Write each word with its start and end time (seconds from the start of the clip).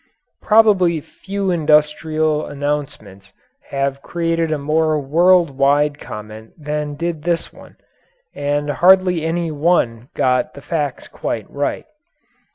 Probably 0.41 0.99
few 0.99 1.51
industrial 1.51 2.47
announcements 2.47 3.33
have 3.69 4.01
created 4.01 4.51
a 4.51 4.57
more 4.57 4.99
world 4.99 5.51
wide 5.51 5.99
comment 5.99 6.53
than 6.57 6.95
did 6.95 7.21
this 7.21 7.53
one, 7.53 7.75
and 8.33 8.71
hardly 8.71 9.23
any 9.23 9.51
one 9.51 10.09
got 10.15 10.55
the 10.55 10.61
facts 10.63 11.07
quite 11.07 11.47
right. 11.51 11.85